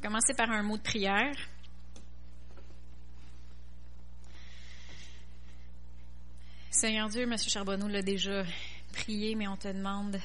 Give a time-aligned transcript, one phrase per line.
[0.00, 1.34] va commencer par un mot de prière.
[6.70, 7.36] Seigneur Dieu, M.
[7.36, 8.44] Charbonneau l'a déjà
[8.92, 10.18] prié, mais on te demande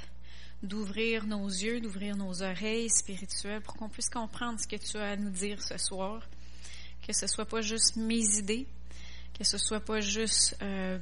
[0.64, 5.12] d'ouvrir nos yeux, d'ouvrir nos oreilles spirituelles pour qu'on puisse comprendre ce que tu as
[5.12, 6.22] à nous dire ce soir.
[7.06, 8.68] Que ce soit pas juste mes idées,
[9.38, 10.98] que ce soit pas juste euh,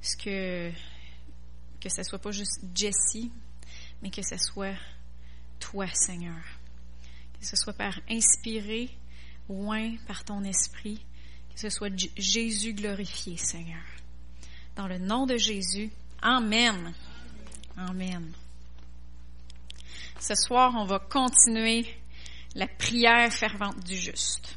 [0.00, 0.70] ce que
[1.80, 3.30] que ce soit pas juste Jessie,
[4.02, 4.76] mais que ce soit
[5.60, 6.57] toi, Seigneur.
[7.40, 8.90] Que ce soit par inspiré,
[9.48, 11.04] loin par ton esprit,
[11.54, 13.82] que ce soit Jésus glorifié, Seigneur.
[14.76, 16.94] Dans le nom de Jésus, Amen.
[17.76, 18.32] Amen.
[20.18, 21.86] Ce soir, on va continuer
[22.56, 24.56] la prière fervente du juste.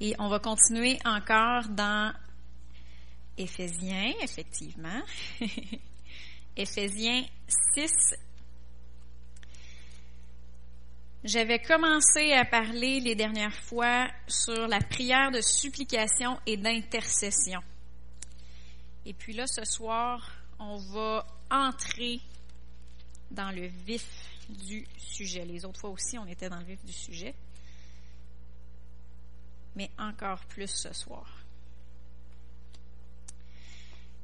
[0.00, 2.14] Et on va continuer encore dans
[3.36, 5.02] Éphésiens, effectivement.
[6.56, 7.24] Éphésiens
[7.74, 8.14] 6.
[11.22, 17.60] J'avais commencé à parler les dernières fois sur la prière de supplication et d'intercession.
[19.04, 22.20] Et puis là, ce soir, on va entrer
[23.30, 24.06] dans le vif
[24.48, 25.44] du sujet.
[25.44, 27.34] Les autres fois aussi, on était dans le vif du sujet.
[29.76, 31.26] Mais encore plus ce soir.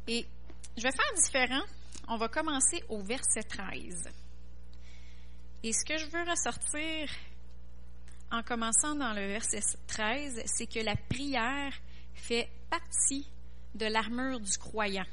[0.09, 0.27] Et
[0.79, 1.63] je vais faire différent.
[2.09, 4.09] On va commencer au verset 13.
[5.62, 7.09] Et ce que je veux ressortir
[8.31, 11.73] en commençant dans le verset 13, c'est que la prière
[12.15, 13.27] fait partie
[13.75, 15.07] de l'armure du croyant.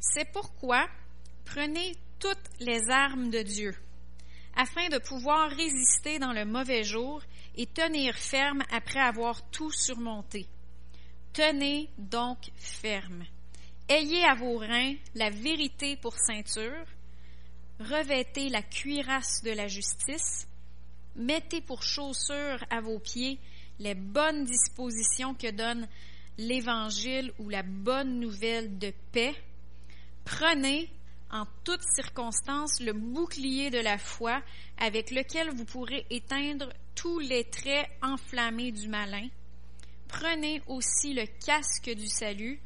[0.00, 0.88] C'est pourquoi
[1.44, 3.74] prenez toutes les armes de Dieu,
[4.56, 7.22] afin de pouvoir résister dans le mauvais jour
[7.56, 10.46] et tenir ferme après avoir tout surmonté.
[11.32, 13.24] Tenez donc ferme.
[13.88, 16.86] Ayez à vos reins la vérité pour ceinture,
[17.82, 20.46] revêtez la cuirasse de la justice,
[21.16, 23.38] mettez pour chaussure à vos pieds
[23.78, 25.88] les bonnes dispositions que donne
[26.38, 29.34] l'Évangile ou la bonne nouvelle de paix.
[30.24, 30.88] Prenez
[31.30, 34.42] en toutes circonstances le bouclier de la foi
[34.78, 39.28] avec lequel vous pourrez éteindre tous les traits enflammés du malin.
[40.08, 42.60] Prenez aussi le casque du salut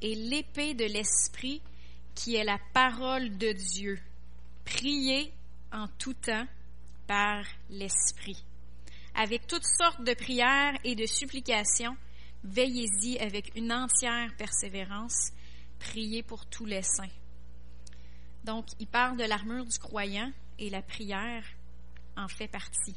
[0.00, 1.60] et l'épée de l'Esprit
[2.14, 4.00] qui est la parole de Dieu.
[4.66, 5.32] Priez
[5.72, 6.46] en tout temps
[7.06, 8.44] par l'Esprit.
[9.14, 11.96] Avec toutes sortes de prières et de supplications,
[12.44, 15.30] veillez-y avec une entière persévérance.
[15.78, 17.14] Priez pour tous les saints.
[18.44, 21.44] Donc, il parle de l'armure du croyant et la prière
[22.16, 22.96] en fait partie.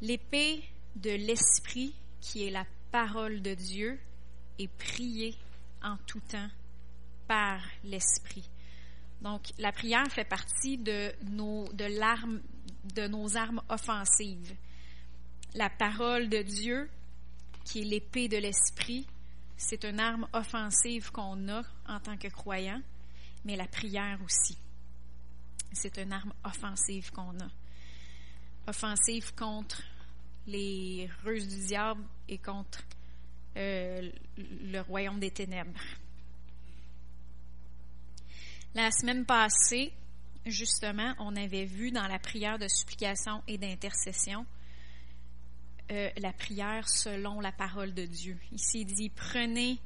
[0.00, 0.62] L'épée
[0.96, 3.98] de l'Esprit, qui est la parole de Dieu,
[4.58, 5.34] est priée
[5.82, 6.50] en tout temps
[7.26, 8.48] par l'Esprit.
[9.20, 12.40] Donc, la prière fait partie de nos, de l'arme,
[12.94, 14.54] de nos armes offensives.
[15.54, 16.88] La parole de Dieu,
[17.64, 19.06] qui est l'épée de l'Esprit,
[19.56, 22.80] c'est une arme offensive qu'on a en tant que croyant,
[23.44, 24.56] mais la prière aussi.
[25.72, 27.48] C'est une arme offensive qu'on a.
[28.68, 29.82] Offensive contre
[30.46, 32.84] les ruses du diable et contre
[33.56, 35.80] euh, le royaume des ténèbres.
[38.74, 39.92] La semaine passée,
[40.44, 44.46] justement, on avait vu dans la prière de supplication et d'intercession
[45.90, 48.38] euh, la prière selon la parole de Dieu.
[48.52, 49.78] Ici, il dit, prenez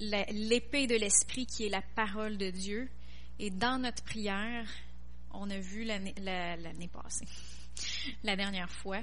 [0.00, 2.88] l'épée de l'Esprit qui est la parole de Dieu.
[3.38, 4.66] Et dans notre prière,
[5.32, 7.26] on a vu l'année passée,
[8.24, 9.02] la dernière fois,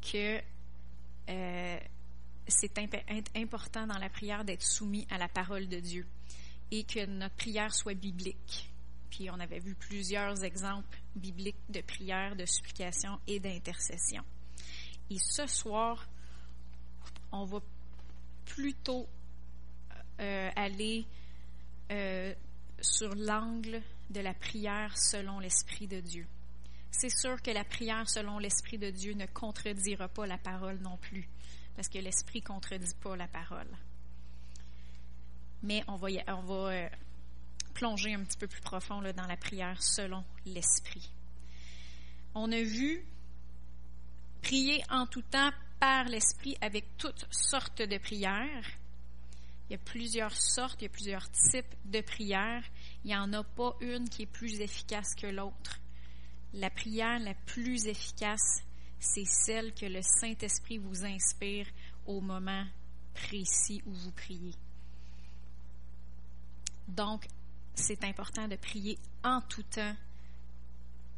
[0.00, 0.40] que
[1.28, 1.80] euh,
[2.46, 2.78] c'est
[3.34, 6.06] important dans la prière d'être soumis à la parole de Dieu
[6.70, 8.70] et que notre prière soit biblique.
[9.10, 14.22] Puis on avait vu plusieurs exemples bibliques de prière, de supplication et d'intercession.
[15.10, 16.06] Et ce soir,
[17.32, 17.60] on va
[18.44, 19.08] plutôt
[20.20, 21.06] euh, aller
[21.90, 22.34] euh,
[22.80, 26.26] sur l'angle de la prière selon l'Esprit de Dieu.
[26.90, 30.96] C'est sûr que la prière selon l'Esprit de Dieu ne contredira pas la parole non
[30.96, 31.28] plus
[31.76, 33.68] parce que l'esprit ne contredit pas la parole.
[35.66, 36.88] Mais on va, euh,
[37.74, 41.10] plonger un petit peu plus profond dans la prière selon l'esprit.
[42.34, 43.04] On a vu
[44.42, 48.64] prier en tout temps par l'esprit avec toutes sortes de prières.
[49.68, 52.62] Il y a plusieurs sortes, il y a plusieurs types de prières.
[53.04, 55.80] Il n'y en a pas une qui est plus efficace que l'autre.
[56.54, 58.62] La prière la plus efficace,
[59.00, 61.66] c'est celle que le Saint-Esprit vous inspire
[62.06, 62.64] au moment
[63.12, 64.54] précis où vous priez.
[66.88, 67.26] Donc,
[67.74, 69.94] c'est important de prier en tout temps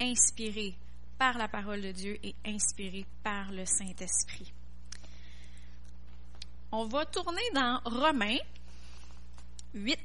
[0.01, 0.77] inspirés
[1.19, 4.53] par la parole de Dieu et inspirés par le Saint-Esprit.
[6.71, 8.39] On va tourner dans Romains
[9.75, 9.99] 8.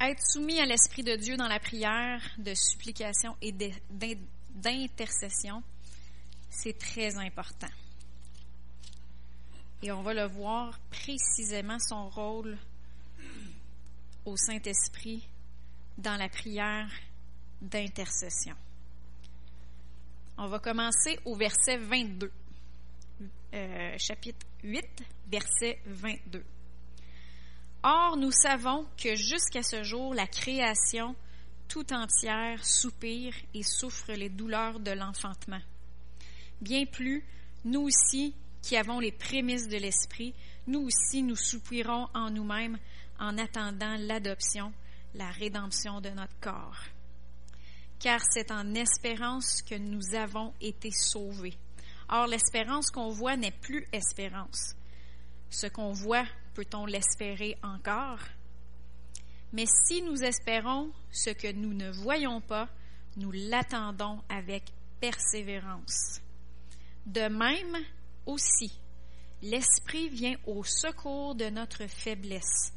[0.00, 3.52] Être soumis à l'Esprit de Dieu dans la prière de supplication et
[4.50, 5.62] d'intercession,
[6.50, 7.66] c'est très important.
[9.80, 12.58] Et on va le voir précisément son rôle
[14.24, 15.28] au Saint-Esprit
[15.96, 16.90] dans la prière
[17.62, 18.56] d'intercession.
[20.36, 22.32] On va commencer au verset 22,
[23.54, 24.84] euh, chapitre 8,
[25.28, 26.44] verset 22.
[27.84, 31.14] Or, nous savons que jusqu'à ce jour, la création
[31.68, 35.60] tout entière soupire et souffre les douleurs de l'enfantement.
[36.60, 37.24] Bien plus,
[37.64, 40.34] nous aussi, qui avons les prémices de l'Esprit,
[40.66, 42.78] nous aussi nous soupirons en nous-mêmes
[43.18, 44.72] en attendant l'adoption,
[45.14, 46.80] la rédemption de notre corps.
[47.98, 51.56] Car c'est en espérance que nous avons été sauvés.
[52.08, 54.76] Or, l'espérance qu'on voit n'est plus espérance.
[55.50, 58.20] Ce qu'on voit, peut-on l'espérer encore?
[59.52, 62.68] Mais si nous espérons ce que nous ne voyons pas,
[63.16, 64.64] nous l'attendons avec
[65.00, 66.20] persévérance.
[67.06, 67.76] De même
[68.28, 68.70] aussi,
[69.42, 72.72] l'Esprit vient au secours de notre faiblesse,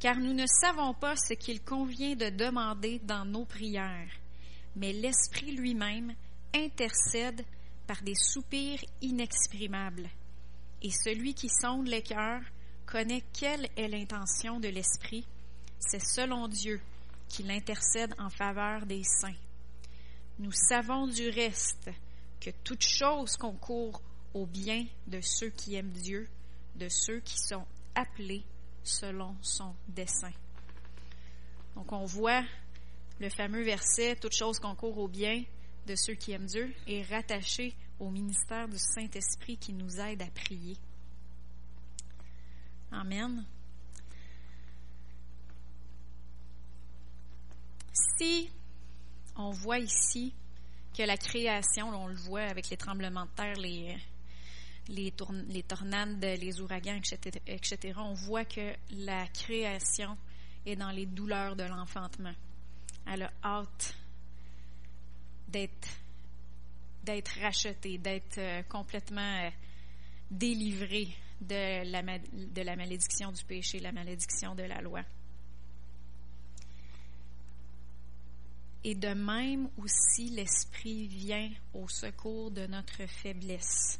[0.00, 4.10] car nous ne savons pas ce qu'il convient de demander dans nos prières,
[4.76, 6.14] mais l'Esprit lui-même
[6.54, 7.44] intercède
[7.86, 10.10] par des soupirs inexprimables.
[10.82, 12.42] Et celui qui sonde les cœurs
[12.86, 15.26] connaît quelle est l'intention de l'Esprit.
[15.78, 16.80] C'est selon Dieu
[17.28, 19.36] qu'il intercède en faveur des saints.
[20.38, 21.90] Nous savons du reste
[22.40, 24.00] que toute chose concourt
[24.38, 26.28] au bien de ceux qui aiment Dieu,
[26.76, 28.44] de ceux qui sont appelés
[28.84, 30.32] selon son dessein.
[31.74, 32.44] Donc on voit
[33.18, 35.42] le fameux verset Toute chose concourt au bien
[35.86, 40.30] de ceux qui aiment Dieu est rattaché au ministère du Saint-Esprit qui nous aide à
[40.30, 40.76] prier.
[42.92, 43.44] Amen.
[48.18, 48.50] Si
[49.36, 50.32] on voit ici
[50.96, 53.96] que la création, on le voit avec les tremblements de terre, les,
[54.88, 55.12] les,
[55.62, 56.96] tornades, les ouragans,
[57.46, 60.16] etc., on voit que la création
[60.64, 62.34] est dans les douleurs de l'enfantement.
[63.06, 63.94] Elle a hâte
[65.48, 65.88] d'être
[67.04, 69.50] d'être rachetée, d'être euh, complètement euh,
[70.30, 71.08] délivrée
[71.40, 75.00] de la, de la malédiction du péché, la malédiction de la loi.
[78.84, 83.98] Et de même aussi, l'Esprit vient au secours de notre faiblesse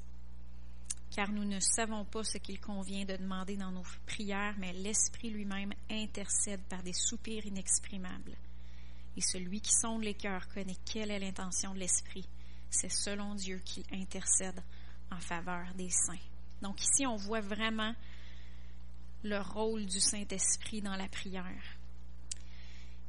[1.11, 5.31] car nous ne savons pas ce qu'il convient de demander dans nos prières, mais l'Esprit
[5.31, 8.37] lui-même intercède par des soupirs inexprimables.
[9.17, 12.29] Et celui qui sonde les cœurs connaît quelle est l'intention de l'Esprit.
[12.71, 14.63] C'est selon Dieu qu'il intercède
[15.11, 16.25] en faveur des saints.
[16.63, 17.95] Donc ici, on voit vraiment
[19.25, 21.79] le rôle du Saint-Esprit dans la prière.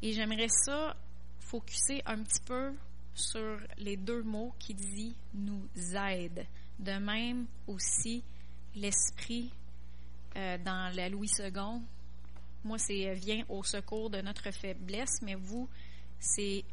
[0.01, 0.95] Et j'aimerais ça
[1.39, 2.73] focuser un petit peu
[3.13, 6.45] sur les deux mots qui dit nous aide.
[6.79, 8.23] De même aussi,
[8.75, 9.51] l'Esprit
[10.35, 11.51] euh, dans la Louis II,
[12.63, 15.69] moi, c'est euh, vient au secours de notre faiblesse, mais vous,
[16.19, 16.63] c'est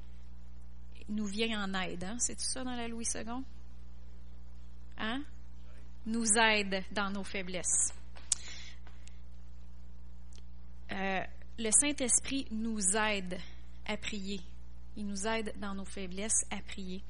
[1.08, 2.02] nous vient en aide.
[2.02, 2.16] Hein?
[2.18, 3.24] C'est tout ça dans la Louis II?
[4.98, 5.22] Hein?
[6.06, 7.92] Nous aide dans nos faiblesses.
[10.90, 11.20] Euh,
[11.58, 13.38] le Saint-Esprit nous aide
[13.86, 14.40] à prier.
[14.96, 17.02] Il nous aide dans nos faiblesses à prier.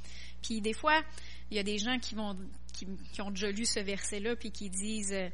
[0.42, 1.02] Puis des fois,
[1.50, 2.36] il y a des gens qui vont
[2.76, 5.28] qui, ont déjà lu ce verset-là, puis qui disent euh,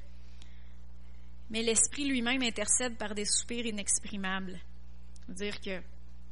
[1.51, 4.59] Mais l'Esprit lui-même intercède par des soupirs inexprimables.
[5.29, 5.81] dire que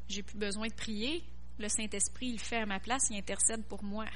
[0.08, 1.22] j'ai plus besoin de prier.
[1.58, 4.06] Le Saint-Esprit, il fait à ma place, il intercède pour moi.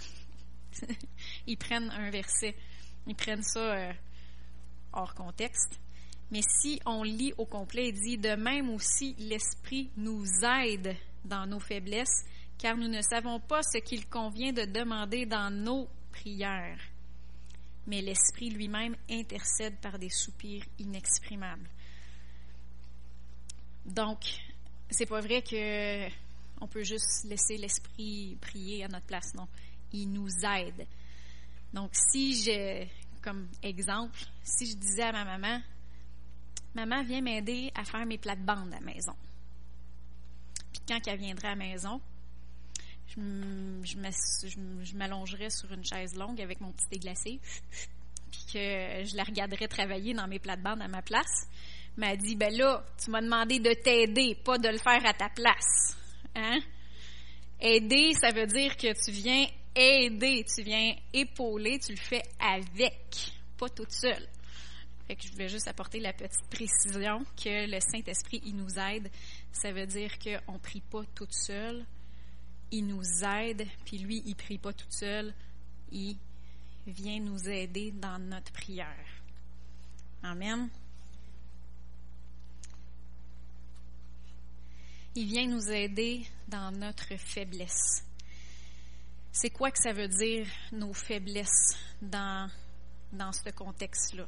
[1.46, 2.56] ils prennent un verset,
[3.06, 3.92] ils prennent ça euh,
[4.92, 5.78] hors contexte.
[6.30, 11.46] Mais si on lit au complet, il dit De même aussi, l'Esprit nous aide dans
[11.46, 12.24] nos faiblesses,
[12.58, 16.78] car nous ne savons pas ce qu'il convient de demander dans nos prière,
[17.86, 21.68] mais l'Esprit lui-même intercède par des soupirs inexprimables.
[23.84, 24.20] Donc,
[24.90, 26.08] c'est pas vrai que
[26.60, 29.48] on peut juste laisser l'Esprit prier à notre place, non.
[29.92, 30.86] Il nous aide.
[31.72, 32.86] Donc, si je,
[33.20, 35.60] comme exemple, si je disais à ma maman,
[36.74, 39.14] maman, viens m'aider à faire mes plates-bandes à la maison.
[40.72, 42.00] Puis quand elle viendrait à la maison,
[43.08, 47.40] je, m'allongerais sur une chaise longue avec mon petit déglacé,
[48.30, 51.46] puis que je la regarderais travailler dans mes plates-bandes à ma place.
[51.96, 55.28] m'a dit, ben là, tu m'as demandé de t'aider, pas de le faire à ta
[55.28, 55.96] place.
[56.34, 56.58] Hein?
[57.60, 63.32] Aider, ça veut dire que tu viens aider, tu viens épauler, tu le fais avec,
[63.56, 64.28] pas toute seule.
[65.06, 69.10] Fait que je voulais juste apporter la petite précision que le Saint-Esprit, il nous aide.
[69.52, 71.84] Ça veut dire qu'on ne prie pas toute seule.
[72.70, 75.32] Il nous aide, puis lui, il prie pas toute seule.
[75.92, 76.16] Il
[76.86, 79.06] vient nous aider dans notre prière.
[80.22, 80.68] Amen.
[85.14, 88.04] Il vient nous aider dans notre faiblesse.
[89.30, 92.50] C'est quoi que ça veut dire, nos faiblesses, dans,
[93.12, 94.26] dans ce contexte-là?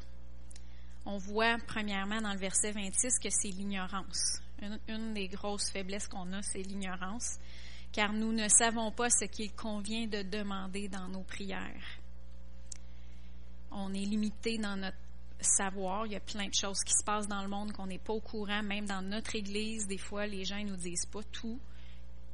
[1.05, 4.41] On voit, premièrement, dans le verset 26, que c'est l'ignorance.
[4.61, 7.39] Une, une, des grosses faiblesses qu'on a, c'est l'ignorance,
[7.93, 12.01] car nous ne savons pas ce qu'il convient de demander dans nos prières.
[13.71, 14.97] On est limité dans notre
[15.41, 16.07] savoir.
[16.07, 18.13] Il y a plein de choses qui se passent dans le monde qu'on n'est pas
[18.13, 19.87] au courant, même dans notre Église.
[19.87, 21.59] Des fois, les gens ne nous disent pas tout.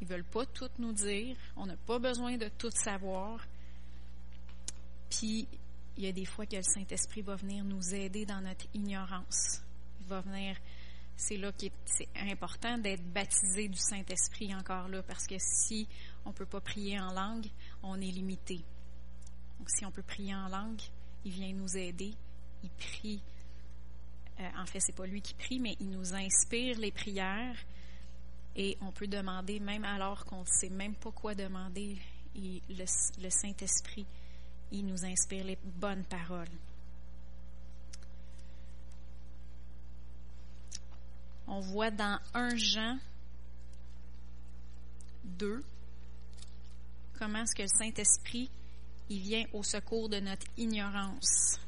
[0.00, 1.36] Ils veulent pas tout nous dire.
[1.56, 3.46] On n'a pas besoin de tout savoir.
[5.10, 5.46] Puis,
[5.96, 9.62] il y a des fois que le Saint-Esprit va venir nous aider dans notre ignorance.
[10.00, 10.56] Il va venir.
[11.16, 15.86] C'est là que c'est important d'être baptisé du Saint-Esprit encore là, parce que si
[16.24, 17.46] on ne peut pas prier en langue,
[17.82, 18.64] on est limité.
[19.58, 20.80] Donc, si on peut prier en langue,
[21.24, 22.14] il vient nous aider
[22.62, 23.22] il prie.
[24.40, 27.56] Euh, en fait, c'est pas lui qui prie, mais il nous inspire les prières.
[28.54, 31.98] Et on peut demander, même alors qu'on ne sait même pas quoi demander,
[32.34, 34.06] le Saint-Esprit,
[34.70, 36.48] il nous inspire les bonnes paroles.
[41.54, 42.98] On voit dans 1 Jean
[45.24, 45.62] 2
[47.18, 48.50] comment est-ce que le Saint-Esprit
[49.10, 51.60] il vient au secours de notre ignorance.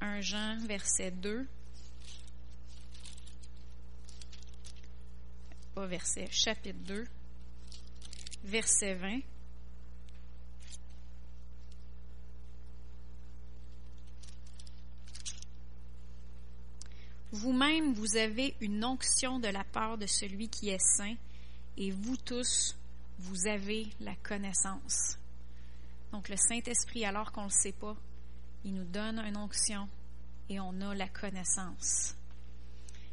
[0.00, 1.46] 1 Jean, verset 2.
[5.74, 7.06] Pas verset, chapitre 2,
[8.44, 9.20] verset 20.
[17.32, 21.16] Vous-même, vous avez une onction de la part de celui qui est saint,
[21.78, 22.76] et vous tous,
[23.18, 25.18] vous avez la connaissance.
[26.12, 27.96] Donc le Saint-Esprit, alors qu'on ne le sait pas,
[28.64, 29.88] il nous donne une onction
[30.50, 32.14] et on a la connaissance.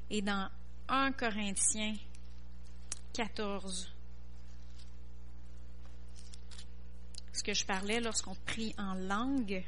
[0.10, 0.50] Et dans
[0.90, 1.96] 1 Corinthiens
[3.14, 3.94] 14,
[7.32, 9.64] ce que je parlais lorsqu'on prie en langue,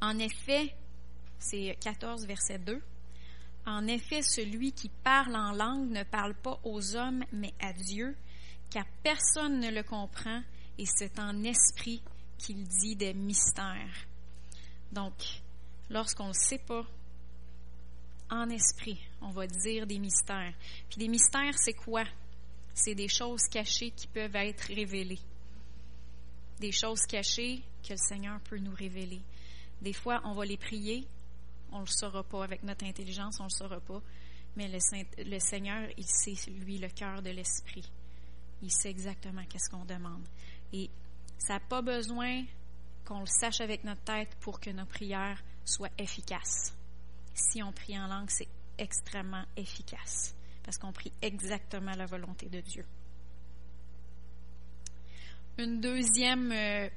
[0.00, 0.74] en effet,
[1.38, 2.80] c'est 14 verset 2,
[3.66, 8.16] en effet, celui qui parle en langue ne parle pas aux hommes, mais à Dieu,
[8.70, 10.40] car personne ne le comprend,
[10.78, 12.00] et c'est en esprit
[12.38, 14.06] qu'il dit des mystères.
[14.92, 15.14] Donc,
[15.90, 16.86] lorsqu'on ne sait pas,
[18.30, 20.54] en esprit, on va dire des mystères.
[20.88, 22.04] Puis des mystères, c'est quoi?
[22.74, 25.20] C'est des choses cachées qui peuvent être révélées.
[26.60, 29.22] Des choses cachées que le Seigneur peut nous révéler.
[29.80, 31.06] Des fois, on va les prier,
[31.76, 34.02] on ne le saura pas avec notre intelligence, on ne le saura pas.
[34.56, 37.90] Mais le, Seigneur, il sait, lui, le cœur de l'esprit.
[38.62, 40.26] Il sait exactement qu'est-ce qu'on demande.
[40.72, 40.90] Et
[41.36, 42.44] ça n'a pas besoin
[43.04, 46.74] qu'on le sache avec notre tête pour que nos prières soient efficaces.
[47.34, 52.60] Si on prie en langue, c'est extrêmement efficace parce qu'on prie exactement la volonté de
[52.60, 52.84] Dieu.
[55.58, 56.88] Une deuxième euh,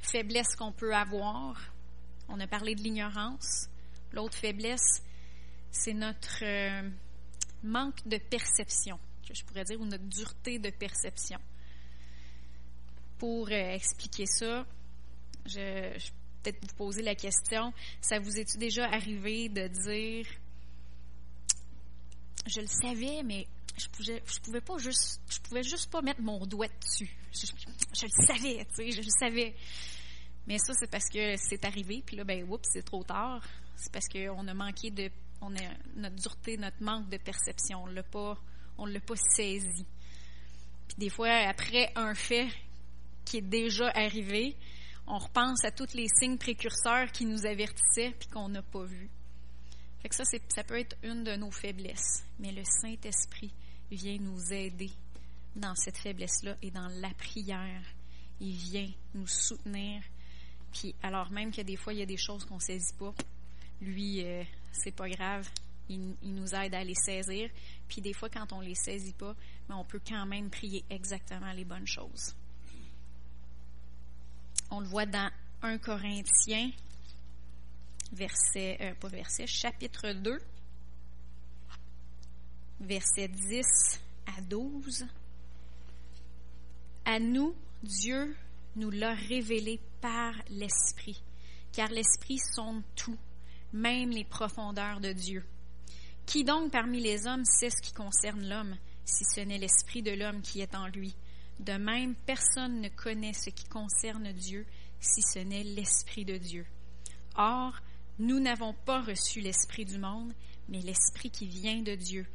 [0.00, 1.73] faiblesse qu'on peut avoir,
[2.28, 3.68] on a parlé de l'ignorance.
[4.12, 5.02] L'autre faiblesse,
[5.70, 6.88] c'est notre euh,
[7.62, 8.98] manque de perception,
[9.32, 11.38] je pourrais dire, ou notre dureté de perception
[13.18, 14.66] pour euh, expliquer ça,
[15.46, 15.96] je, vais
[16.42, 20.26] peut-être vous poser la question, ça vous est-il déjà arrivé de dire,
[22.46, 26.20] je le savais, mais je pouvais, je pouvais pas juste, je pouvais juste pas mettre
[26.20, 27.10] mon doigt dessus.
[27.32, 27.46] Je,
[28.04, 29.54] le savais, tu sais, je le savais.
[30.46, 33.42] Mais ça, c'est parce que c'est arrivé, puis là, ben, oups, c'est trop tard.
[33.76, 35.10] C'est parce qu'on a manqué de,
[35.40, 37.84] on a notre dureté, notre manque de perception.
[37.84, 38.34] On
[38.76, 39.86] on l'a pas saisi.
[40.88, 42.48] Puis des fois, après un fait
[43.24, 44.56] qui est déjà arrivé,
[45.06, 49.10] on repense à tous les signes précurseurs qui nous avertissaient puis qu'on n'a pas vus.
[50.00, 52.24] Fait que ça, ça peut être une de nos faiblesses.
[52.38, 53.54] Mais le Saint-Esprit
[53.90, 54.90] vient nous aider
[55.56, 57.82] dans cette faiblesse-là et dans la prière.
[58.40, 60.02] Il vient nous soutenir.
[60.74, 63.14] Puis alors même que des fois, il y a des choses qu'on ne saisit pas,
[63.80, 65.48] lui, euh, c'est pas grave.
[65.88, 67.50] Il, nous aide à les saisir.
[67.88, 69.34] Puis des fois, quand on ne les saisit pas,
[69.68, 72.34] mais on peut quand même prier exactement les bonnes choses.
[74.70, 75.30] On le voit dans
[75.62, 76.70] 1 Corinthiens,
[78.12, 80.40] verset, euh, pas verset, chapitre 2,
[82.80, 84.00] versets 10
[84.36, 85.06] à 12.
[87.04, 88.34] À nous, Dieu
[88.76, 91.22] nous l'a révélé par l'Esprit,
[91.72, 93.16] car l'Esprit sonde tout,
[93.72, 95.42] même les profondeurs de Dieu.
[96.26, 100.10] Qui donc parmi les hommes sait ce qui concerne l'homme, si ce n'est l'Esprit de
[100.10, 101.16] l'homme qui est en lui?
[101.58, 104.66] De même, personne ne connaît ce qui concerne Dieu,
[105.00, 106.66] si ce n'est l'Esprit de Dieu.
[107.36, 107.72] Or,
[108.18, 110.34] nous n'avons pas reçu l'Esprit du monde,
[110.68, 112.26] mais l'Esprit qui vient de Dieu,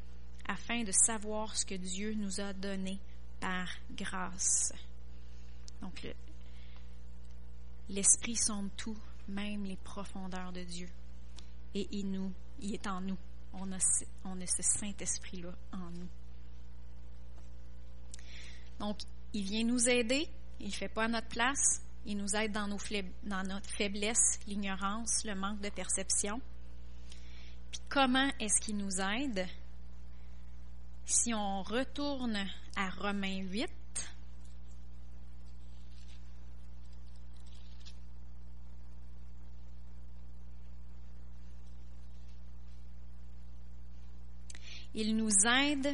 [0.48, 2.98] afin de savoir ce que Dieu nous a donné
[3.40, 4.74] par grâce.
[5.84, 6.04] Donc,
[7.90, 10.90] l'Esprit sonde tout, même les profondeurs de Dieu.
[11.74, 13.18] Et il, nous, il est en nous.
[13.54, 16.08] On a, ce Saint-Esprit-là en nous.
[18.80, 19.00] Donc,
[19.34, 20.28] il vient nous aider.
[20.60, 21.82] Il ne fait pas notre place.
[22.06, 22.80] Il nous aide dans, nos
[23.24, 26.42] dans notre faiblesse, l'ignorance, le manque de perception.
[27.72, 29.48] Puis comment est-ce qu'il nous aide?
[31.06, 32.38] Si on retourne
[32.76, 33.68] à Romains 8,
[44.94, 45.94] il nous aide,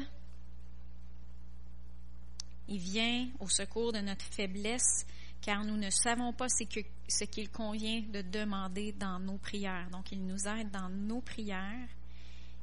[2.67, 5.05] il vient au secours de notre faiblesse,
[5.41, 9.89] car nous ne savons pas ce qu'il convient de demander dans nos prières.
[9.91, 11.89] Donc, il nous aide dans nos prières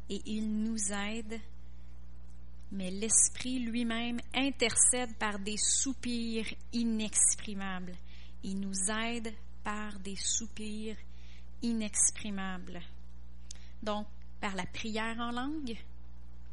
[0.09, 1.41] et il nous aide
[2.73, 7.95] mais l'Esprit lui-même intercède par des soupirs inexprimables.
[8.43, 10.97] Il nous aide par des soupirs
[11.61, 12.81] inexprimables.
[13.83, 14.07] Donc,
[14.41, 15.77] par la prière en langue,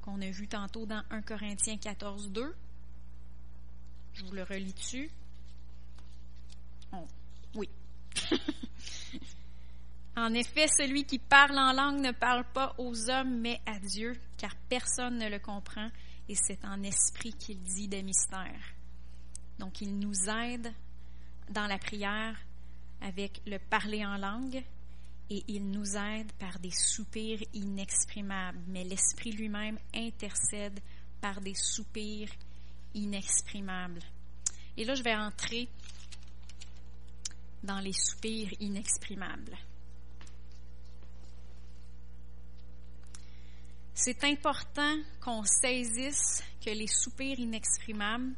[0.10, 2.56] qu'on a vu tantôt dans 1 Corinthiens 14, 2.
[4.14, 5.10] Je vous le relis dessus.
[7.56, 7.70] Oui.
[10.16, 14.20] En effet, celui qui parle en langue ne parle pas aux hommes, mais à Dieu,
[14.38, 15.88] car personne ne le comprend,
[16.28, 18.74] et c'est en esprit qu'il dit des mystères.
[19.60, 20.74] Donc, il nous aide
[21.52, 22.38] dans la prière
[23.00, 24.62] avec le parler en langue,
[25.30, 30.80] et il nous aide par des soupirs inexprimables, mais l'Esprit lui-même intercède
[31.22, 32.32] par des soupirs
[32.94, 34.02] inexprimables.
[34.76, 35.68] Et là, je vais entrer
[37.62, 39.58] dans les soupirs inexprimables.
[43.94, 48.34] C'est important qu'on saisisse que les soupirs inexprimables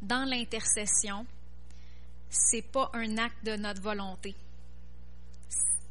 [0.00, 1.26] dans l'intercession,
[2.30, 4.36] c'est pas un acte de notre volonté.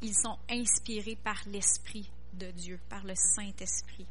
[0.02, 4.06] Ils sont inspirés par l'Esprit de Dieu, par le Saint-Esprit.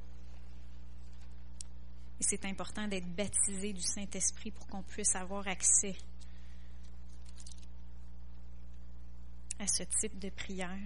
[2.20, 5.96] Et c'est important d'être baptisé du Saint-Esprit pour qu'on puisse avoir accès
[9.60, 10.78] à ce type de prière.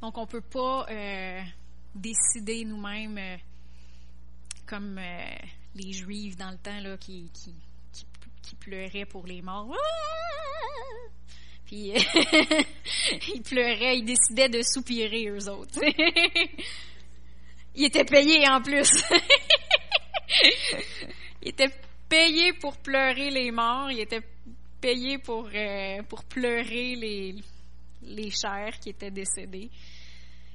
[0.00, 1.42] Donc, on ne peut pas euh,
[1.94, 3.36] décider nous-mêmes, euh,
[4.66, 5.36] comme euh,
[5.74, 7.54] les Juifs dans le temps, là, qui, qui,
[8.46, 9.72] qui, pleuraient pour les morts.
[9.72, 11.10] Ah!
[11.66, 11.92] Puis,
[13.34, 15.80] ils pleuraient, ils décidaient de soupirer, eux autres.
[17.74, 18.88] ils étaient payés en plus.
[21.42, 21.72] ils étaient
[22.08, 24.22] payés pour pleurer les morts, ils étaient
[24.80, 25.50] payés pour,
[26.08, 27.34] pour pleurer les,
[28.02, 29.70] les chers qui étaient décédés.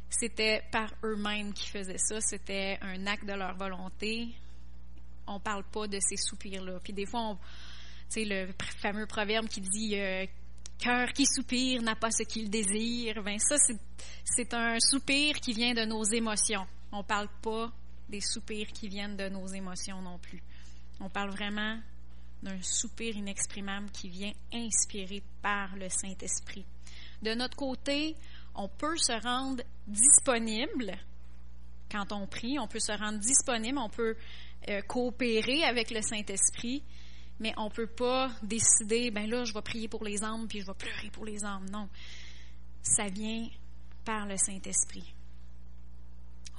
[0.09, 2.19] C'était par eux-mêmes qui faisaient ça.
[2.19, 4.27] C'était un acte de leur volonté.
[5.25, 6.79] On parle pas de ces soupirs-là.
[6.83, 7.45] Puis des fois, tu
[8.11, 8.49] sais, le
[8.81, 10.25] fameux proverbe qui dit euh,
[10.79, 13.21] cœur qui soupire n'a pas ce qu'il désire.
[13.23, 13.55] Ben ça,
[14.25, 16.65] c'est un soupir qui vient de nos émotions.
[16.91, 17.71] On parle pas
[18.09, 20.43] des soupirs qui viennent de nos émotions non plus.
[20.99, 21.79] On parle vraiment
[22.43, 26.65] d'un soupir inexprimable qui vient inspiré par le Saint-Esprit.
[27.21, 28.15] De notre côté,
[28.55, 30.97] on peut se rendre disponible
[31.91, 34.15] quand on prie, on peut se rendre disponible, on peut
[34.69, 36.83] euh, coopérer avec le Saint-Esprit,
[37.41, 40.61] mais on ne peut pas décider, ben là, je vais prier pour les âmes, puis
[40.61, 41.67] je vais pleurer pour les âmes.
[41.71, 41.89] Non,
[42.83, 43.49] ça vient
[44.05, 45.15] par le Saint-Esprit.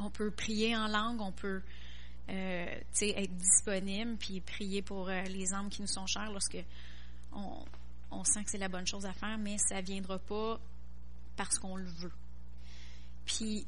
[0.00, 1.62] On peut prier en langue, on peut
[2.30, 6.58] euh, être disponible, puis prier pour euh, les âmes qui nous sont chères lorsque
[7.32, 7.64] on,
[8.10, 10.58] on sent que c'est la bonne chose à faire, mais ça ne viendra pas
[11.36, 12.12] parce qu'on le veut.
[13.24, 13.64] Puis,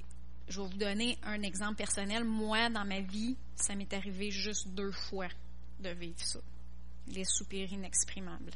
[0.48, 2.24] je vais vous donner un exemple personnel.
[2.24, 5.28] Moi, dans ma vie, ça m'est arrivé juste deux fois
[5.78, 6.40] de vivre ça.
[7.08, 8.52] Les soupirs inexprimables.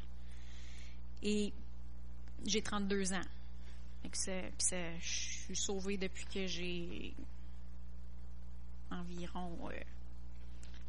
[1.22, 1.52] Et
[2.46, 3.20] j'ai 32 ans.
[4.04, 7.14] je suis sauvée depuis que j'ai
[8.90, 9.58] environ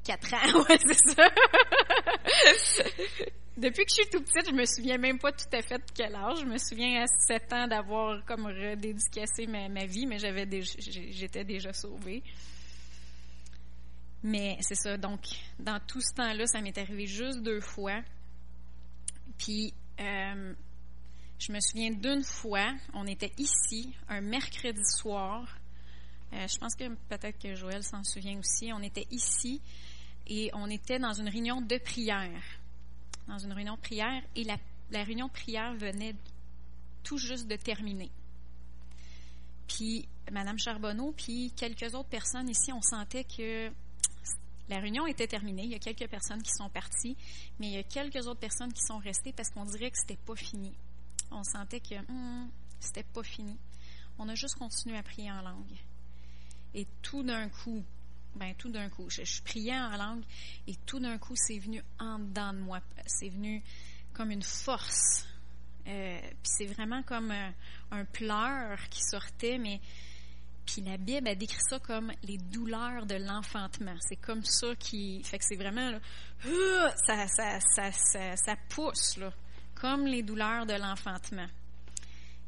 [0.04, 1.30] 4 ans, ouais, c'est ça.
[3.58, 5.92] Depuis que je suis tout petite, je me souviens même pas tout à fait de
[5.94, 6.40] quel âge.
[6.40, 11.44] Je me souviens à 7 ans d'avoir comme redédicacé ma, ma vie, mais j'avais j'étais
[11.44, 12.24] déjà sauvée.
[14.24, 15.22] Mais c'est ça, donc
[15.60, 18.02] dans tout ce temps-là, ça m'est arrivé juste deux fois.
[19.38, 20.54] Puis euh,
[21.40, 25.58] je me souviens d'une fois, on était ici, un mercredi soir.
[26.34, 28.72] Euh, je pense que peut-être que Joël s'en souvient aussi.
[28.74, 29.62] On était ici
[30.28, 32.44] et on était dans une réunion de prière.
[33.28, 34.58] Dans une réunion de prière et la,
[35.04, 36.16] réunion de prière venait
[37.04, 38.12] tout juste de terminer.
[39.68, 43.72] Puis Madame Charbonneau, puis quelques autres personnes ici, on sentait que
[44.70, 45.64] la réunion était terminée.
[45.64, 47.18] Il y a quelques personnes qui sont parties,
[47.60, 50.22] mais il y a quelques autres personnes qui sont restées parce qu'on dirait que c'était
[50.26, 50.74] pas fini.
[51.32, 53.58] On sentait que hmm, c'était pas fini.
[54.20, 55.78] On a juste continué à prier en langue.
[56.76, 57.84] Et tout d'un coup,
[58.36, 60.24] ben tout d'un coup, je, priais en langue
[60.68, 62.80] et tout d'un coup, c'est venu en dedans de moi.
[63.08, 63.64] C'est venu
[64.14, 65.26] comme une force.
[65.88, 67.54] Euh, puis c'est vraiment comme un,
[67.90, 69.82] un pleur qui sortait, mais
[70.72, 73.96] puis la Bible, a décrit ça comme les douleurs de l'enfantement.
[74.02, 75.24] C'est comme ça qui.
[75.24, 75.90] Fait que c'est vraiment.
[75.92, 76.00] Là,
[76.46, 77.60] euh, ça, ça,
[77.92, 79.34] ça, ça, pousse, là,
[79.76, 81.48] comme les douleurs de l'enfantement.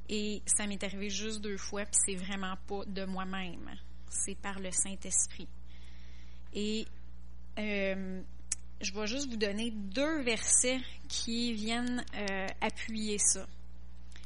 [0.07, 3.71] Et ça m'est arrivé juste deux fois, puis c'est vraiment pas de moi-même.
[4.09, 5.47] C'est par le Saint-Esprit.
[6.53, 6.85] Et
[7.57, 8.21] euh,
[8.81, 13.47] je vais juste vous donner deux versets qui viennent euh, appuyer ça.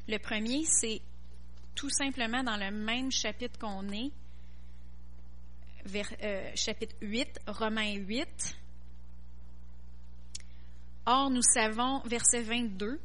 [0.07, 1.01] Le premier, c'est
[1.75, 4.11] tout simplement dans le même chapitre qu'on est,
[6.23, 8.57] euh, chapitre 8, Romains 8.
[11.05, 12.99] Or, nous savons, verset 22,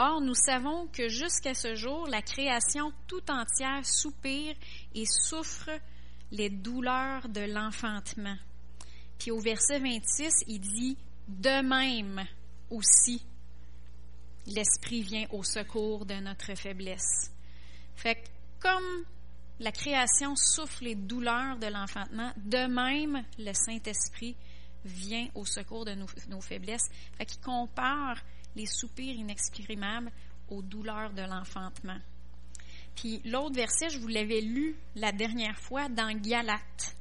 [0.00, 4.54] Or, nous savons que jusqu'à ce jour, la création tout entière soupire
[4.94, 5.70] et souffre
[6.30, 8.36] les douleurs de l'enfantement.
[9.18, 12.24] Puis au verset 26, il dit, de même
[12.70, 13.24] aussi,
[14.46, 17.32] l'Esprit vient au secours de notre faiblesse.
[17.98, 18.28] Fait que
[18.60, 19.04] comme
[19.58, 24.36] la création souffle les douleurs de l'enfantement, de même le Saint-Esprit
[24.84, 26.88] vient au secours de nos, faiblesses.
[27.16, 28.22] Fait qu'il compare
[28.54, 30.12] les soupirs inexprimables
[30.48, 31.98] aux douleurs de l'enfantement.
[32.94, 36.96] Puis l'autre verset, je vous l'avais lu la dernière fois dans Galates.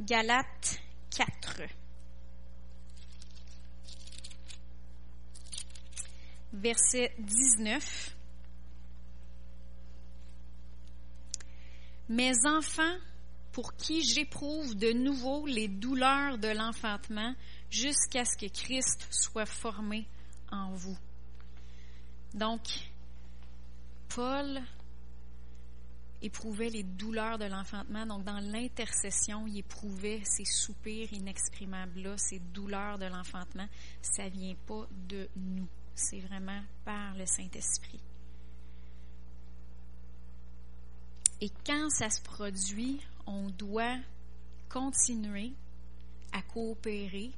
[0.00, 0.82] Galates
[1.16, 1.62] 4.
[6.52, 8.17] Verset 19.
[12.08, 12.96] Mes enfants,
[13.52, 17.34] pour qui j'éprouve de nouveau les douleurs de l'enfantement
[17.70, 20.06] jusqu'à ce que Christ soit formé
[20.50, 20.96] en vous.
[22.34, 22.62] Donc,
[24.08, 24.60] Paul
[26.22, 28.06] éprouvait les douleurs de l'enfantement.
[28.06, 33.68] Donc, dans l'intercession, il éprouvait ces soupirs inexprimables-là, ces douleurs de l'enfantement.
[34.02, 35.68] Ça ne vient pas de nous.
[35.94, 38.00] C'est vraiment par le Saint-Esprit.
[41.40, 43.96] Et quand ça se produit, on doit
[44.68, 45.52] continuer
[46.32, 47.32] à coopérer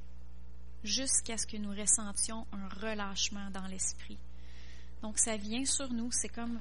[0.83, 4.17] jusqu'à ce que nous ressentions un relâchement dans l'esprit.
[5.03, 6.59] Donc ça vient sur nous, c'est comme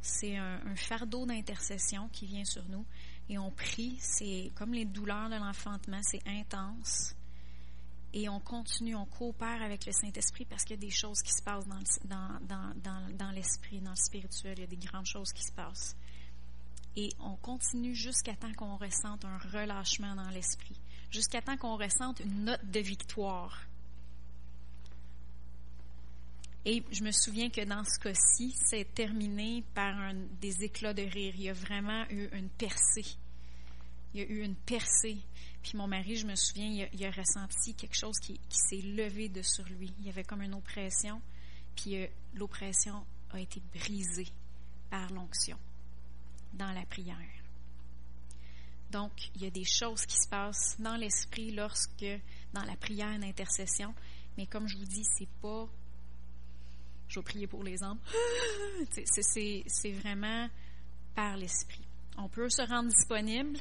[0.00, 2.86] c'est un, fardeau d'intercession qui vient sur nous.
[3.28, 7.14] Et on prie, c'est comme les douleurs de l'enfantement, c'est intense.
[8.14, 11.32] Et on continue, on coopère avec le Saint-Esprit parce qu'il y a des choses qui
[11.32, 14.76] se passent dans, dans, dans, dans, dans l'esprit, dans le spirituel, il y a des
[14.76, 15.94] grandes choses qui se passent
[16.98, 20.80] et on continue jusqu'à temps qu'on ressente un relâchement dans l'esprit,
[21.12, 23.62] jusqu'à temps qu'on ressente une note de victoire.
[26.64, 31.34] Et je me souviens que dans ce cas-ci, c'est terminé par des éclats de rire.
[31.36, 33.16] Il y a vraiment eu une percée.
[34.12, 35.18] Il y a eu une percée.
[35.62, 39.42] Puis mon mari, je me souviens, il a, ressenti quelque chose qui, s'est levé de
[39.42, 39.94] sur lui.
[40.00, 41.22] Il y avait comme une oppression.
[41.76, 44.32] Puis euh, l'oppression a été brisée
[44.90, 45.58] par l'onction
[46.52, 47.16] dans la prière.
[48.90, 52.06] Donc, il y a des choses qui se passent dans l'esprit lorsque,
[52.54, 53.94] dans la prière d'intercession,
[54.36, 55.68] mais comme je vous dis, c'est pas.
[57.08, 57.98] Je vais prier pour les hommes.
[58.90, 60.48] C'est vraiment
[61.14, 61.86] par l'esprit.
[62.16, 63.58] On peut se rendre disponible,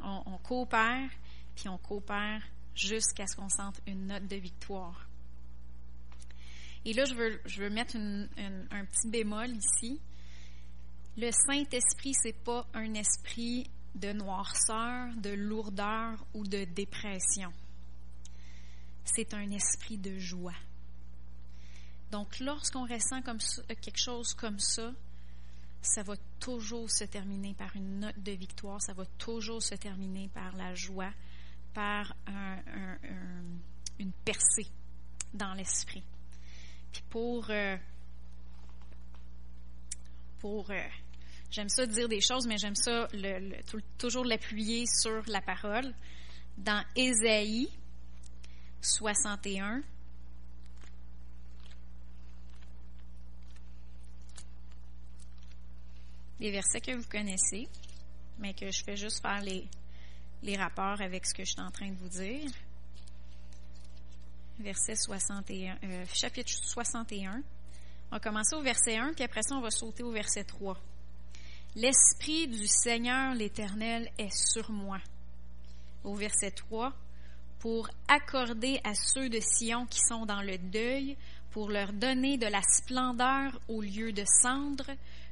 [0.00, 1.08] on, coopère,
[1.54, 2.42] puis on coopère
[2.74, 5.08] jusqu'à ce qu'on sente une note de victoire.
[6.84, 10.00] Et là, je veux, je veux mettre un petit bémol ici
[11.16, 17.52] le Saint-Esprit, c'est pas un esprit de noirceur, de lourdeur ou de dépression.
[19.04, 20.54] C'est un esprit de joie.
[22.10, 24.92] Donc, lorsqu'on ressent comme quelque chose comme ça,
[25.80, 30.28] ça va toujours se terminer par une note de victoire, ça va toujours se terminer
[30.28, 31.12] par la joie,
[31.72, 32.14] par
[33.98, 34.66] une percée
[35.32, 36.02] dans l'esprit.
[36.92, 37.76] Puis pour, euh,
[40.44, 40.88] euh,
[41.56, 43.56] j'aime ça dire des choses, mais j'aime ça le,
[43.96, 45.94] toujours l'appuyer sur la parole.
[46.58, 47.70] Dans Ésaïe
[48.82, 49.82] 61,
[56.38, 57.68] des versets que vous connaissez,
[58.38, 59.66] mais que je fais juste faire les,
[60.58, 62.50] rapports avec ce que je suis en train de vous dire.
[64.58, 67.42] Verset 61, euh, chapitre 61.
[68.10, 70.78] On va commencer au verset 1, puis après ça, on va sauter au verset 3.
[71.76, 74.98] L'Esprit du Seigneur l'Éternel est sur moi.
[76.04, 76.90] Au verset 3,
[77.58, 81.18] pour accorder à ceux de Sion qui sont dans le deuil,
[81.50, 84.86] pour leur donner de la splendeur au lieu de cendre,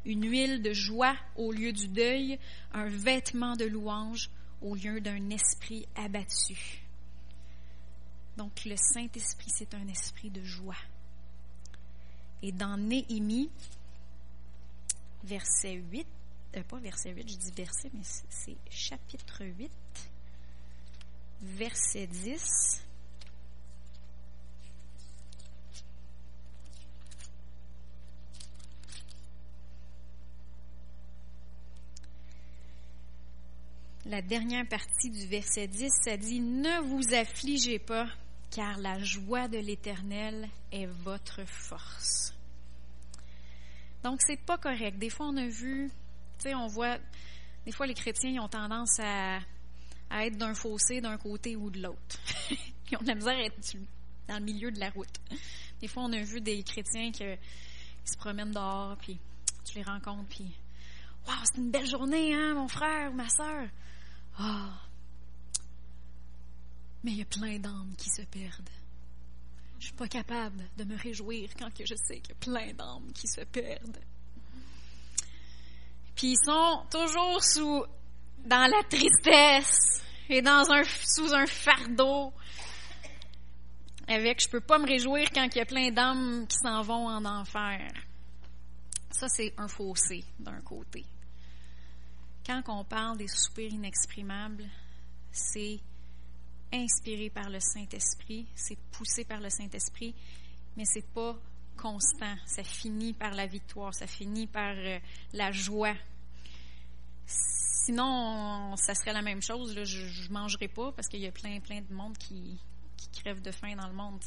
[0.04, 2.38] une huile de joie au lieu du deuil,
[2.74, 4.28] un vêtement de louange
[4.61, 6.83] au lieu d'un esprit abattu.
[8.37, 10.76] Donc le Saint-Esprit, c'est un esprit de joie.
[12.42, 13.50] Et dans Néhémie,
[15.24, 16.07] verset 8,
[16.57, 19.71] euh, pas verset 8, je dis verset, mais c'est chapitre 8,
[21.43, 22.85] verset 10.
[34.07, 38.07] la dernière partie du verset 10, ça dit Ne vous affligez pas,
[38.51, 42.35] car la joie de l'Éternel est votre force.
[44.03, 44.99] Donc, c'est pas correct.
[44.99, 45.90] Des fois, on a vu,
[46.52, 46.98] on voit,
[47.64, 49.38] des fois, les chrétiens, ont tendance à,
[50.11, 52.18] être d'un fossé d'un côté ou de l'autre.
[52.90, 53.76] ils ont de la misère à être
[54.28, 55.20] dans le milieu de la route.
[55.80, 57.24] Des fois, on a vu des chrétiens qui
[58.04, 59.18] se promènent dehors, puis
[59.64, 60.54] tu les rencontres, puis
[61.26, 63.68] Waouh, c'est une belle journée, hein, mon frère ou ma soeur.
[64.38, 64.80] Ah!
[67.02, 68.70] Mais il y a plein d'âmes qui se perdent.
[69.78, 73.12] Je suis pas capable de me réjouir quand je sais qu'il y a plein d'âmes
[73.12, 73.98] qui se perdent.
[76.14, 77.85] Puis ils sont toujours sous
[78.44, 82.33] dans la tristesse et dans un sous un fardeau.
[84.07, 87.09] Avec je peux pas me réjouir quand il y a plein d'âmes qui s'en vont
[87.09, 87.90] en enfer.
[89.11, 91.05] Ça c'est un fossé d'un côté.
[92.46, 94.68] Quand on parle des soupirs inexprimables,
[95.33, 95.81] c'est
[96.72, 100.14] inspiré par le Saint-Esprit, c'est poussé par le Saint-Esprit,
[100.77, 101.37] mais c'est pas
[101.76, 102.37] constant.
[102.46, 104.98] Ça finit par la victoire, ça finit par euh,
[105.32, 105.94] la joie.
[107.26, 109.74] Sinon, ça serait la même chose.
[109.84, 112.58] Je, ne mangerais pas parce qu'il y a plein, plein de monde qui,
[112.96, 114.20] qui crève de faim dans le monde.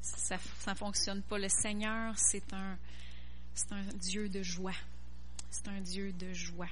[0.00, 1.38] ça, ne fonctionne pas.
[1.38, 2.76] Le Seigneur, c'est un,
[3.70, 4.74] un Dieu de joie.
[5.50, 6.68] C'est un Dieu de joie.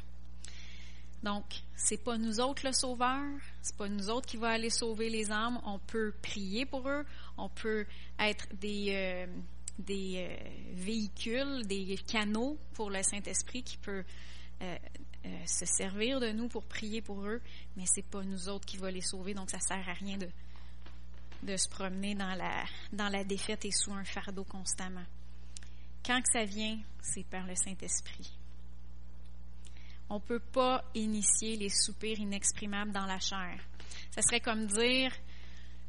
[1.23, 1.45] Donc,
[1.77, 3.23] c'est pas nous autres le sauveur,
[3.61, 5.61] c'est pas nous autres qui va aller sauver les âmes.
[5.67, 7.05] On peut prier pour eux,
[7.41, 7.87] on peut
[8.19, 9.27] être des, euh,
[9.79, 14.05] des euh, véhicules, des canaux pour le Saint-Esprit qui peut
[14.63, 14.77] euh,
[15.47, 17.41] se servir de nous pour prier pour eux,
[17.77, 19.35] mais c'est pas nous autres qui va les sauver.
[19.35, 20.29] Donc, ça sert à rien de,
[21.43, 25.05] de se promener dans la, dans la défaite et sous un fardeau constamment.
[26.05, 28.41] Quand que ça vient, c'est par le Saint-Esprit
[30.11, 33.59] on ne peut pas initier les soupirs inexprimables dans la chair.
[34.11, 35.13] Ce serait comme dire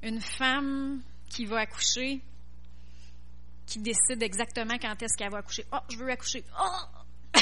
[0.03, 2.21] une femme qui va accoucher,
[3.65, 5.65] qui décide exactement quand est-ce qu'elle va accoucher.
[5.71, 6.43] Oh, je veux accoucher.
[6.59, 7.33] Oh,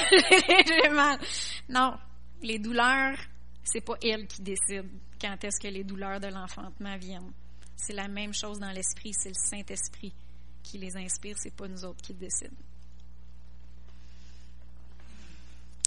[0.68, 1.20] j'ai mal.
[1.68, 1.98] Non,
[2.44, 3.18] les douleurs,
[3.64, 7.34] c'est pas elle qui décide quand est-ce que les douleurs de l'enfantement viennent.
[7.76, 10.14] C'est la même chose dans l'esprit, c'est le Saint-Esprit
[10.62, 12.56] qui les inspire, c'est pas nous autres qui décident.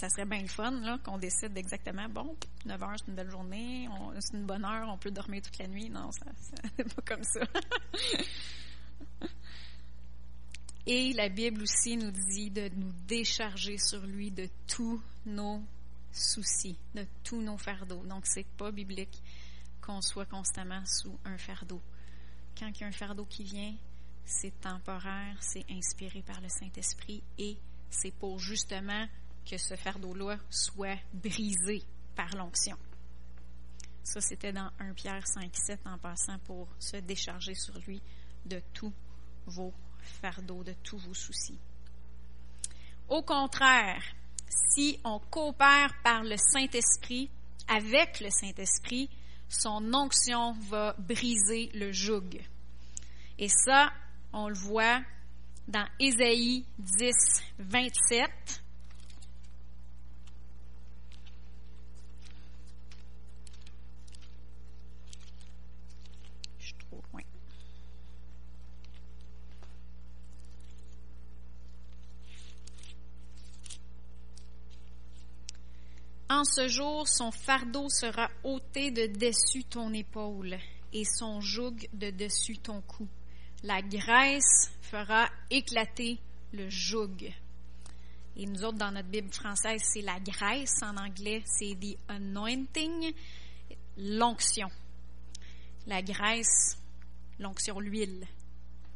[0.02, 3.88] Ça serait bien le fun qu'on décide exactement, bon, 9 heures, c'est une belle journée,
[4.18, 5.88] c'est une bonne heure, on peut dormir toute la nuit.
[5.90, 6.26] Non, ça,
[6.76, 7.46] c'est pas comme ça.
[10.86, 15.62] Et la Bible aussi nous dit de nous décharger sur lui de tous nos
[16.10, 18.04] soucis, de tous nos fardeaux.
[18.04, 19.22] Donc, c'est pas biblique
[19.80, 21.80] qu'on soit constamment sous un fardeau.
[22.58, 23.72] Quand il y a un fardeau qui vient,
[24.24, 27.56] c'est temporaire, c'est inspiré par le Saint-Esprit et
[27.88, 29.06] c'est pour justement
[29.44, 31.82] que ce fardeau-là soit brisé
[32.14, 32.76] par l'onction.
[34.02, 38.02] Ça, c'était dans 1 Pierre 5, 7 en passant pour se décharger sur lui
[38.44, 38.92] de tous
[39.46, 39.72] vos
[40.20, 41.58] fardeaux, de tous vos soucis.
[43.08, 44.02] Au contraire,
[44.74, 47.30] si on coopère par le Saint-Esprit,
[47.68, 49.08] avec le Saint-Esprit,
[49.48, 52.40] son onction va briser le joug.
[53.38, 53.92] Et ça,
[54.32, 55.00] on le voit
[55.68, 57.12] dans Ésaïe 10,
[57.58, 58.30] 27.
[76.32, 80.56] En ce jour, son fardeau sera ôté de dessus ton épaule
[80.94, 83.06] et son joug de dessus ton cou.
[83.62, 86.18] La graisse fera éclater
[86.54, 87.30] le joug.
[88.34, 90.82] Et nous autres, dans notre Bible française, c'est la graisse.
[90.82, 93.12] En anglais, c'est the anointing,
[93.98, 94.68] l'onction.
[95.86, 96.78] La graisse,
[97.40, 98.26] l'onction, l'huile.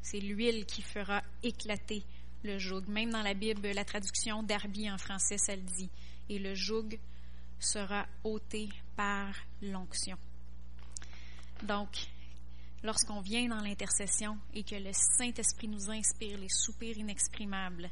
[0.01, 2.03] C'est l'huile qui fera éclater
[2.45, 2.85] le joug.
[2.89, 5.91] Même dans la Bible, la traduction d'Arby en français, ça le dit.
[6.31, 6.99] Et le joug
[7.59, 10.19] sera ôté par l'onction.
[11.63, 12.09] Donc,
[12.83, 17.91] lorsqu'on vient dans l'intercession et que le Saint-Esprit nous inspire les soupirs inexprimables,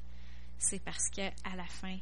[0.58, 1.98] c'est parce qu'à la fin,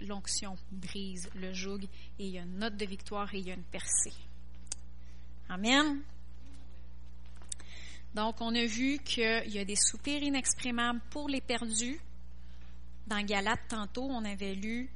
[0.00, 1.84] l'onction brise le joug
[2.18, 4.14] et il y a une note de victoire et il y a une percée.
[5.48, 6.02] Amen.
[8.14, 12.00] Donc, on a vu qu'il y a des soupirs inexprimables pour les perdus.
[13.06, 14.88] Dans Galate, tantôt, on avait lu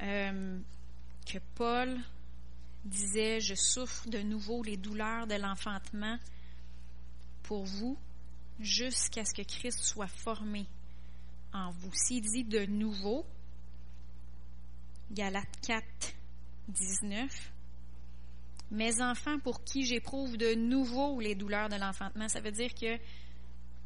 [0.00, 0.58] euh,
[1.26, 1.98] que Paul
[2.84, 6.18] disait, je souffre de nouveau les douleurs de l'enfantement
[7.42, 7.96] pour vous
[8.60, 10.66] jusqu'à ce que Christ soit formé
[11.52, 11.90] en vous.
[11.92, 13.24] S'il dit de nouveau,
[15.10, 15.84] Galates 4,
[16.68, 17.52] 19,
[18.70, 22.96] mes enfants pour qui j'éprouve de nouveau les douleurs de l'enfantement, ça veut dire que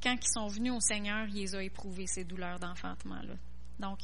[0.03, 3.35] quand ils sont venus au Seigneur, il les a éprouvés, ces douleurs d'enfantement-là.
[3.81, 3.99] Donc,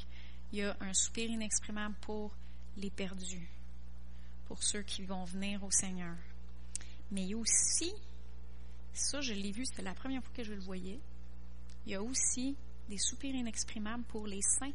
[0.53, 2.31] il y a un soupir inexprimable pour
[2.77, 3.49] les perdus,
[4.47, 6.17] pour ceux qui vont venir au Seigneur.
[7.11, 7.93] Mais il y a aussi,
[8.93, 11.01] ça je l'ai vu, c'était la première fois que je le voyais,
[11.87, 12.57] il y a aussi
[12.89, 14.73] des soupirs inexprimables pour les saints.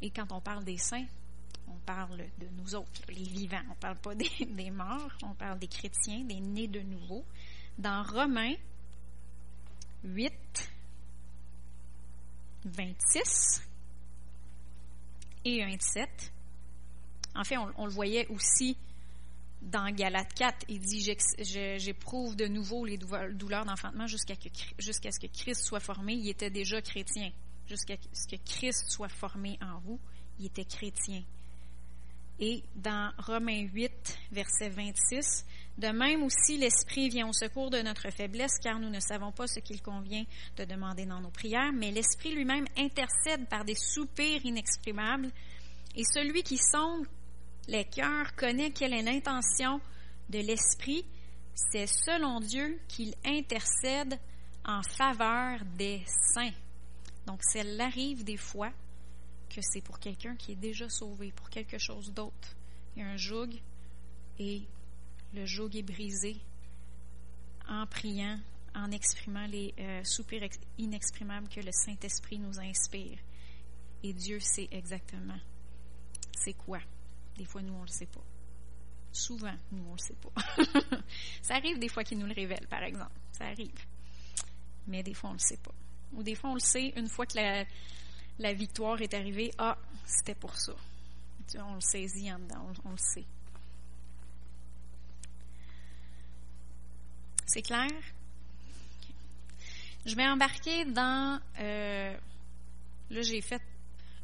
[0.00, 1.06] Et quand on parle des saints,
[1.68, 3.62] on parle de nous autres, les vivants.
[3.66, 7.24] On ne parle pas des, des, morts, on parle des chrétiens, des nés de nouveau.
[7.76, 8.54] Dans Romains
[10.04, 10.32] 8,
[12.64, 13.67] 26,
[15.44, 16.32] et 27.
[17.34, 18.76] En fait, on, le voyait aussi
[19.62, 20.66] dans Galate 4.
[20.68, 21.14] Il dit
[21.78, 26.14] J'éprouve de nouveau les douleurs d'enfantement jusqu'à ce que Christ soit formé.
[26.14, 27.30] Il était déjà chrétien.
[27.66, 30.00] Jusqu'à ce que Christ soit formé en vous,
[30.38, 31.22] il était chrétien.
[32.40, 35.44] Et dans Romains 8, verset 26,
[35.78, 39.46] de même aussi l'Esprit vient au secours de notre faiblesse, car nous ne savons pas
[39.46, 40.24] ce qu'il convient
[40.56, 45.30] de demander dans nos prières, mais l'Esprit lui-même intercède par des soupirs inexprimables,
[45.94, 47.06] et celui qui sonde
[47.68, 49.80] les cœurs connaît quelle est l'intention
[50.28, 51.04] de l'Esprit,
[51.54, 54.18] c'est selon Dieu qu'il intercède
[54.64, 56.02] en faveur des
[56.34, 56.54] saints.
[57.26, 58.72] Donc, cela arrive des fois
[59.48, 62.56] que c'est pour quelqu'un qui est déjà sauvé, pour quelque chose d'autre.
[62.96, 63.50] Il y a un joug
[64.38, 64.62] et
[65.34, 66.36] le joug est brisé
[67.68, 68.38] en priant,
[68.74, 73.18] en exprimant les euh, soupirs inexprimables que le Saint-Esprit nous inspire.
[74.02, 75.38] Et Dieu sait exactement
[76.38, 76.78] c'est quoi.
[77.36, 78.24] Des fois, nous, on ne le sait pas.
[79.12, 80.96] Souvent, nous, on ne le sait pas.
[81.42, 83.18] ça arrive des fois qu'il nous le révèle, par exemple.
[83.32, 83.84] Ça arrive.
[84.86, 85.74] Mais des fois, on ne le sait pas.
[86.12, 87.64] Ou des fois, on le sait une fois que la,
[88.38, 90.74] la victoire est arrivée, ah, c'était pour ça.
[91.58, 93.24] On le saisit en dedans, on, le sait.
[97.48, 97.88] C'est clair?
[100.04, 101.40] Je vais embarquer dans.
[101.58, 102.14] Euh,
[103.08, 103.62] là, j'ai fait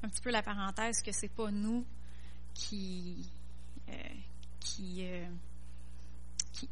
[0.02, 1.86] un petit peu la parenthèse que c'est pas nous
[2.52, 3.26] qui
[3.88, 3.92] euh,
[4.60, 5.26] qui euh,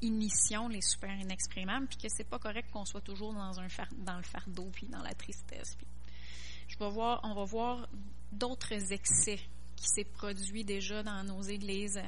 [0.03, 3.67] initions les super inexprimables, puis que c'est pas correct qu'on soit toujours dans un
[4.05, 5.87] dans le fardeau puis dans la tristesse, puis
[6.79, 7.88] on va voir
[8.31, 9.41] d'autres excès
[9.77, 12.01] qui s'est produit déjà dans nos églises.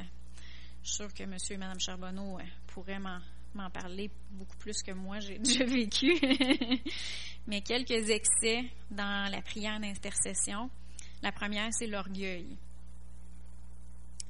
[0.82, 1.36] Je suis sûre que M.
[1.48, 3.20] et Mme Charbonneau pourraient m'en
[3.70, 6.14] parler beaucoup plus que moi, j'ai déjà vécu.
[7.46, 10.70] Mais quelques excès dans la prière d'intercession.
[11.22, 12.56] La première, c'est l'orgueil.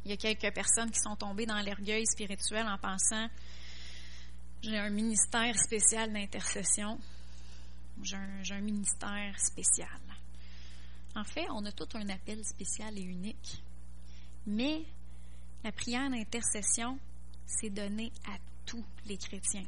[0.05, 3.29] Il y a quelques personnes qui sont tombées dans l'orgueil spirituel en pensant
[4.63, 6.99] j'ai un ministère spécial d'intercession.
[8.03, 10.01] J'ai un, un, ministère spécial.
[11.15, 13.63] En fait, on a tout un appel spécial et unique.
[14.47, 14.85] Mais
[15.63, 16.99] la prière d'intercession,
[17.47, 19.67] c'est donné à tous les chrétiens.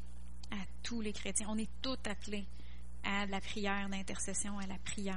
[0.51, 1.49] À tous les chrétiens.
[1.51, 2.47] On est tous appelés
[3.03, 5.17] à la prière d'intercession, à la prière.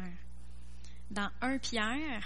[1.11, 2.23] Dans 1 Pierre,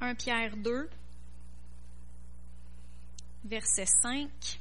[0.00, 0.88] 1 Pierre 2,
[3.44, 4.60] verset 5.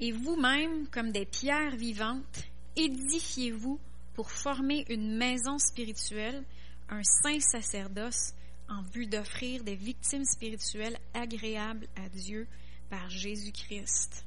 [0.00, 2.44] Et vous-même, comme des pierres vivantes,
[2.76, 3.78] édifiez-vous
[4.14, 6.44] pour former une maison spirituelle,
[6.88, 8.34] un saint sacerdoce,
[8.68, 12.46] en vue d'offrir des victimes spirituelles agréables à Dieu
[12.88, 14.24] par Jésus-Christ.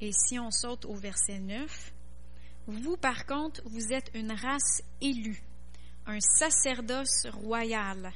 [0.00, 1.92] Et si on saute au verset 9,
[2.68, 5.42] vous par contre, vous êtes une race élue,
[6.06, 8.12] un sacerdoce royal,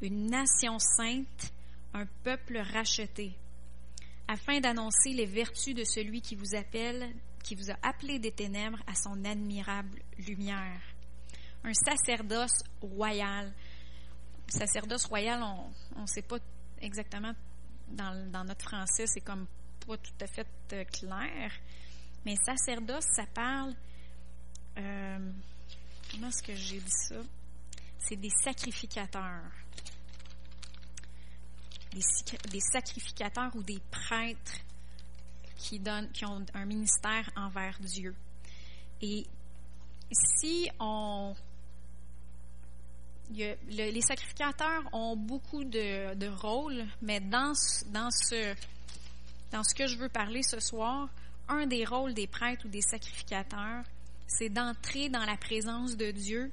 [0.00, 1.52] une nation sainte,
[1.94, 3.32] un peuple racheté,
[4.28, 8.78] afin d'annoncer les vertus de celui qui vous appelle, qui vous a appelé des ténèbres
[8.86, 10.80] à son admirable lumière.
[11.64, 13.52] Un sacerdoce royal.
[14.48, 15.42] Sacerdoce royal,
[15.96, 16.38] on ne sait pas
[16.80, 17.32] exactement
[17.88, 19.46] dans, notre français, c'est comme
[19.86, 21.52] pas tout à fait euh, clair.
[22.24, 23.74] Mais sacerdoce, ça parle.
[24.78, 25.32] Euh,
[26.10, 27.16] comment est-ce que j'ai dit ça?
[27.98, 29.52] C'est des sacrificateurs
[31.92, 34.58] des, sacrificateurs ou des prêtres
[35.56, 38.14] qui, donnent, qui ont un ministère envers Dieu.
[39.00, 39.26] Et
[40.12, 41.34] si on...
[43.30, 47.52] les sacrificateurs ont beaucoup de, rôles, mais dans,
[47.92, 48.54] dans, ce,
[49.50, 51.08] dans ce que je veux parler ce soir,
[51.48, 53.84] un des rôles des prêtres ou des sacrificateurs,
[54.26, 56.50] c'est d'entrer dans la présence de Dieu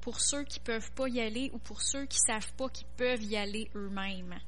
[0.00, 2.68] pour ceux qui ne peuvent pas y aller ou pour ceux qui ne savent pas
[2.68, 4.38] qu'ils peuvent y aller eux-mêmes.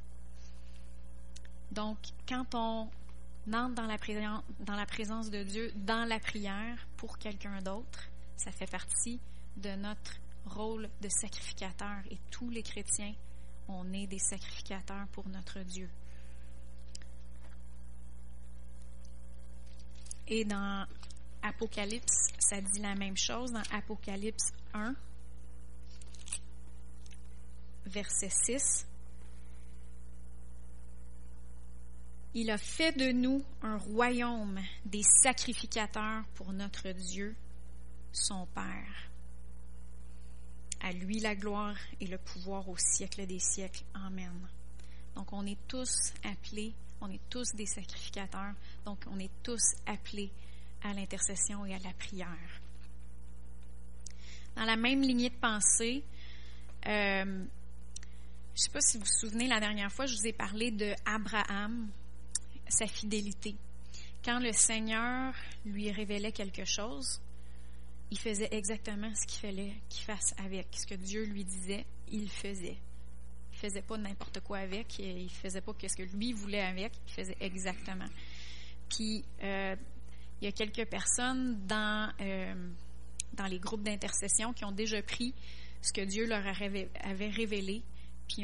[1.70, 1.98] Donc,
[2.28, 2.88] quand on
[3.53, 9.20] entre dans la, présence de Dieu, dans la prière pour quelqu'un d'autre, ça fait partie
[9.57, 10.12] de notre
[10.46, 11.98] rôle de sacrificateur.
[12.11, 13.14] Et tous les chrétiens,
[13.68, 15.88] on est des sacrificateurs pour notre Dieu.
[20.28, 20.86] Et dans
[21.42, 23.50] Apocalypse, ça dit la même chose.
[23.50, 24.94] Dans Apocalypse 1,
[27.87, 28.87] verset 6.
[32.35, 37.35] Il a fait de nous un royaume des sacrificateurs pour notre Dieu,
[38.12, 39.11] son Père.
[40.80, 43.85] À lui la gloire et le pouvoir au siècle des siècles.
[43.95, 44.33] Amen.
[45.14, 48.55] Donc on est tous appelés, on est tous des sacrificateurs,
[48.87, 50.30] donc on est tous appelés
[50.83, 52.61] à l'intercession et à la prière.
[54.57, 56.03] Dans la même lignée de pensée,
[56.87, 57.45] euh,
[58.55, 60.70] je ne sais pas si vous vous souvenez, la dernière fois, je vous ai parlé
[60.70, 61.88] de Abraham,
[62.68, 63.57] sa fidélité.
[64.22, 65.34] Quand le Seigneur
[65.64, 67.20] lui révélait quelque chose,
[68.11, 70.66] il faisait exactement ce qu'il fallait qu'il fasse avec.
[70.72, 72.76] Ce que Dieu lui disait, il faisait.
[73.53, 77.12] Il faisait pas n'importe quoi avec, il faisait pas ce que lui voulait avec, il
[77.12, 78.09] faisait exactement.
[78.90, 79.76] Puis, euh,
[80.40, 82.70] il y a quelques personnes dans, euh,
[83.32, 85.34] dans les groupes d'intercession qui ont déjà pris
[85.80, 87.82] ce que Dieu leur avait révélé
[88.33, 88.43] puis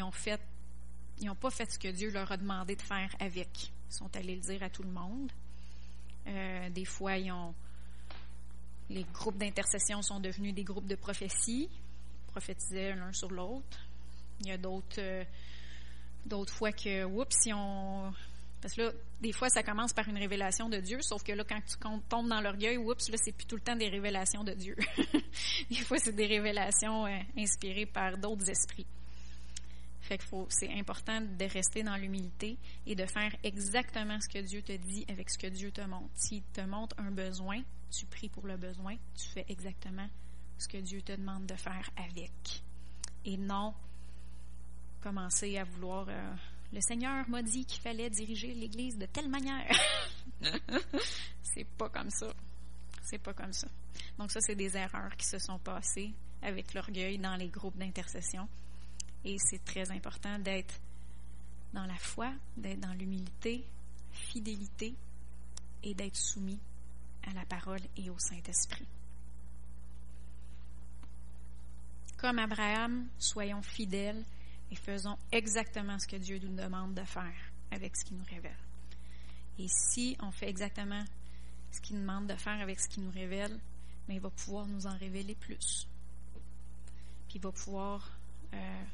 [1.20, 3.72] ils n'ont pas fait ce que Dieu leur a demandé de faire avec.
[3.91, 5.32] Ils sont allés le dire à tout le monde.
[6.26, 13.12] Euh, des fois, les groupes d'intercession sont devenus des groupes de prophétie, ils prophétisaient l'un
[13.12, 13.78] sur l'autre.
[14.41, 15.24] Il y a d'autres, euh,
[16.49, 18.12] fois que, oups, si on,
[18.61, 21.45] parce que là, des fois, ça commence par une révélation de Dieu, sauf que là,
[21.45, 21.76] quand tu
[22.09, 24.76] tombes dans l'orgueil, oups, là, c'est plus tout le temps des révélations de Dieu.
[25.70, 28.86] des fois, c'est des révélations euh, inspirées par d'autres esprits.
[30.01, 34.62] Fait que c'est important de rester dans l'humilité et de faire exactement ce que Dieu
[34.62, 36.11] te dit avec ce que Dieu te montre.
[36.14, 40.09] S'il te montre un besoin, tu pries pour le besoin, tu fais exactement
[40.59, 42.62] ce que Dieu te demande de faire avec.
[43.24, 43.74] Et non
[45.01, 46.07] commencer à vouloir.
[46.09, 46.34] Euh,
[46.72, 49.70] le Seigneur m'a dit qu'il fallait diriger l'Église de telle manière.
[51.42, 52.32] c'est pas comme ça.
[53.03, 53.68] C'est pas comme ça.
[54.18, 58.46] Donc ça, c'est des erreurs qui se sont passées avec l'orgueil dans les groupes d'intercession.
[59.25, 60.81] Et c'est très important d'être
[61.73, 63.66] dans la foi, d'être dans l'humilité,
[64.12, 64.95] fidélité
[65.83, 66.61] et d'être soumis
[67.27, 68.87] à la parole et au Saint-Esprit.
[72.16, 74.25] Comme Abraham, soyons fidèles
[74.71, 77.37] et faisons exactement ce que Dieu nous demande de faire
[77.71, 78.59] avec ce qu'il nous révèle.
[79.59, 81.05] Et si on fait exactement
[81.71, 83.59] ce qu'il nous demande de faire avec ce qu'il nous révèle,
[84.09, 85.87] mais il va pouvoir nous en révéler plus.
[87.29, 88.11] Puis il va pouvoir
[88.55, 88.85] euh,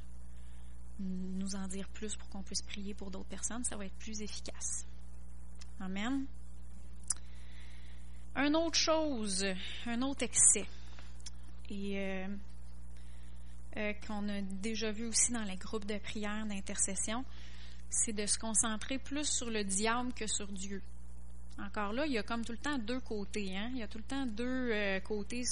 [1.01, 4.21] nous en dire plus pour qu'on puisse prier pour d'autres personnes, ça va être plus
[4.21, 4.87] efficace.
[5.81, 6.27] Amen.
[8.37, 9.45] Une autre chose,
[9.87, 10.67] un autre excès,
[11.71, 12.27] et euh,
[13.77, 17.25] euh, qu'on a déjà vu aussi dans les groupes de prière, d'intercession,
[17.91, 20.83] c'est de se concentrer plus sur le diable que sur Dieu.
[21.59, 23.57] Encore là, il y a comme tout le temps deux côtés.
[23.57, 23.71] Hein?
[23.73, 25.45] Il y a tout le temps deux euh, côtés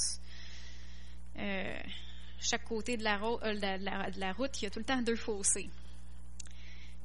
[2.42, 5.16] chaque côté de la, euh, de, la, route, il y a tout le temps deux
[5.16, 5.70] fossés.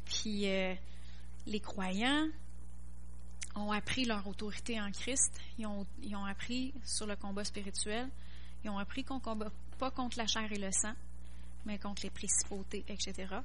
[0.05, 0.73] Puis euh,
[1.45, 2.27] les croyants
[3.55, 8.09] ont appris leur autorité en Christ, ils ont, ils ont appris sur le combat spirituel,
[8.63, 10.93] ils ont appris qu'on ne combat pas contre la chair et le sang,
[11.65, 13.35] mais contre les principautés, etc.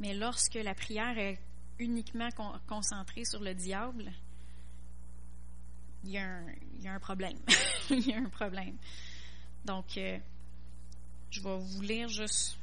[0.00, 1.38] Mais lorsque la prière est
[1.78, 2.28] uniquement
[2.66, 4.12] concentrée sur le diable,
[6.04, 6.46] il y a un,
[6.80, 7.38] y a un problème.
[7.90, 8.76] il y a un problème.
[9.64, 10.18] Donc, euh,
[11.32, 12.58] je vais vous lire juste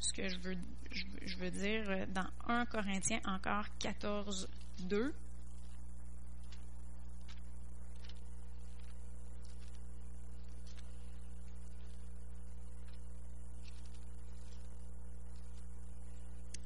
[0.00, 4.48] ce que je veux, dire dans 1 Corinthiens encore 14,
[4.80, 5.14] 2.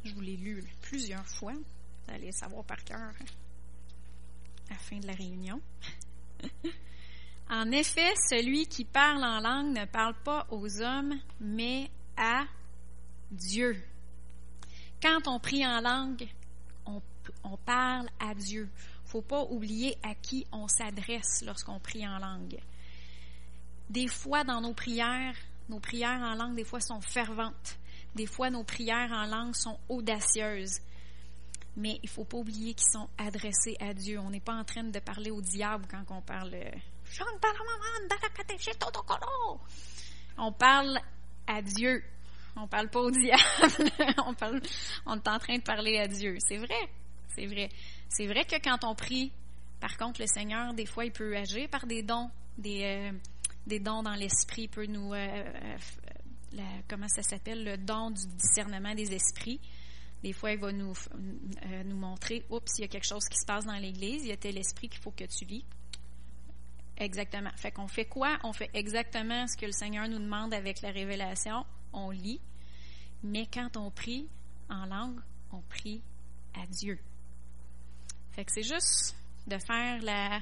[0.04, 1.54] Je vous l'ai lu plusieurs fois.
[1.54, 3.12] Vous allez savoir par cœur
[4.68, 5.61] à la fin de la réunion.
[7.51, 12.44] en effet, celui qui parle en langue ne parle pas aux hommes, mais à
[13.30, 13.82] Dieu.
[15.01, 16.28] Quand on prie en langue,
[17.44, 18.68] on, parle à Dieu.
[18.72, 22.59] Il ne faut pas oublier à qui on s'adresse lorsqu'on prie en langue.
[23.88, 25.36] Des fois, dans nos prières,
[25.68, 27.78] nos prières en langue, des fois, sont ferventes.
[28.14, 30.80] Des fois, nos prières en langue sont audacieuses.
[31.76, 34.18] Mais il ne faut pas oublier qu'ils sont adressés à Dieu.
[34.18, 36.57] On n'est pas en train de parler au diable quand on parle.
[39.22, 39.54] Euh,
[40.36, 40.98] on parle
[41.46, 42.02] à Dieu.
[42.56, 43.42] On parle pas au diable.
[44.26, 44.32] on,
[45.16, 46.36] est en train de parler à Dieu.
[46.40, 46.90] C'est vrai.
[47.34, 47.68] C'est vrai.
[48.09, 49.32] C'est vrai que quand on prie,
[49.80, 53.11] par contre, le Seigneur, des fois, il peut agir par des dons, des,
[53.68, 55.44] euh, dons dans l'esprit, peut nous euh,
[56.88, 59.61] comment ça s'appelle, le don du discernement des esprits.
[60.22, 63.38] Des fois, il va nous, euh, nous montrer, oups, il y a quelque chose qui
[63.38, 65.64] se passe dans l'Église, il y a tel esprit qu'il faut que tu lis.
[66.99, 67.51] Exactement.
[67.57, 68.38] Fait qu'on fait quoi?
[68.44, 71.64] On fait exactement ce que le Seigneur nous demande avec la révélation.
[71.92, 72.40] On lit.
[73.22, 74.28] Mais quand on prie
[74.68, 75.20] en langue,
[75.53, 76.03] on prie
[76.55, 76.99] à Dieu.
[78.32, 80.40] Fait que c'est juste de faire la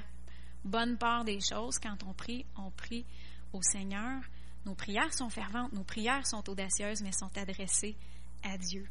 [0.65, 1.79] bonne part des choses.
[1.79, 3.05] Quand on prie, on prie
[3.53, 4.21] au Seigneur
[4.67, 7.95] nos prières sont ferventes, nos prières sont audacieuses, mais sont adressées
[8.43, 8.85] à Dieu.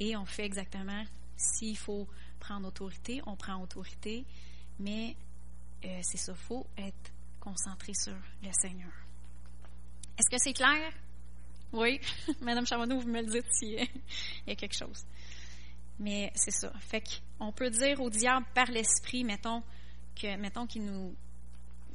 [0.00, 1.04] Et on fait exactement,
[1.36, 2.08] s'il faut
[2.40, 4.26] prendre autorité, on prend autorité,
[4.80, 5.14] mais
[5.84, 8.92] euh, c'est ça, il faut être concentré sur le Seigneur.
[10.18, 10.92] Est-ce que c'est clair?
[11.72, 12.00] Oui,
[12.40, 13.88] Madame Charbonneau, vous me le dites s'il
[14.46, 15.04] y a quelque chose.
[15.98, 16.72] Mais c'est ça.
[16.80, 17.02] Fait
[17.38, 19.62] qu'on peut dire au diable par l'esprit, mettons,
[20.14, 21.14] que, mettons qu'il nous,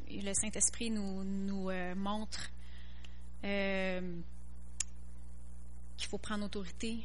[0.10, 2.50] le Saint-Esprit nous, nous euh, montre
[3.44, 4.22] euh,
[5.98, 7.04] qu'il faut prendre autorité.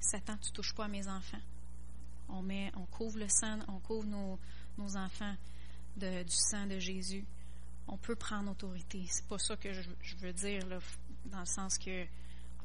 [0.00, 1.40] Satan, tu touches pas à mes enfants.
[2.28, 4.38] On met, on couvre le sang, on couvre nos,
[4.78, 5.34] nos enfants
[5.96, 7.24] du sang de Jésus.
[7.88, 9.04] On peut prendre autorité.
[9.08, 10.66] C'est pas ça que je, veux dire
[11.26, 12.06] dans le sens que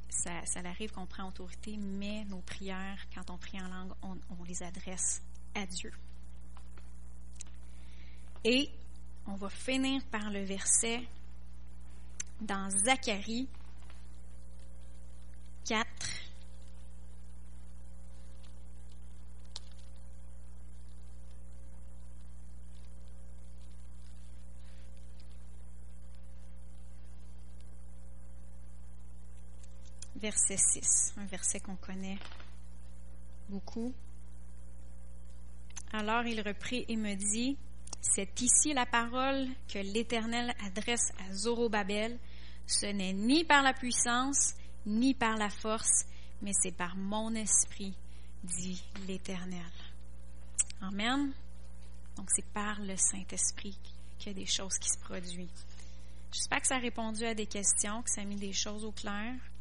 [0.10, 4.64] ça, arrive qu'on prend autorité, mais nos prières, quand on prie en langue, on les
[4.64, 5.22] adresse
[5.56, 5.92] à Dieu.
[8.44, 8.70] Et
[9.26, 11.04] on va finir par le verset
[12.40, 13.50] dans Zacharie
[15.66, 16.18] 4.
[30.38, 32.20] Verset 6, un verset qu'on connaît
[33.50, 33.92] beaucoup.
[35.92, 37.58] Alors il reprit et me dit,
[38.02, 42.20] c'est ici la parole que l'Éternel adresse à Zorobabel.
[42.68, 44.54] Ce n'est ni par la puissance,
[44.86, 46.06] ni par la force,
[46.44, 47.96] mais c'est par mon esprit,
[48.44, 49.72] dit l'Éternel.
[50.82, 51.34] Amen.
[52.16, 53.80] Donc c'est par le Saint-Esprit
[54.20, 55.66] qu'il y a des choses qui se produisent.
[56.32, 58.92] J'espère que ça a répondu à des questions, que ça a mis des choses au
[58.92, 59.34] clair.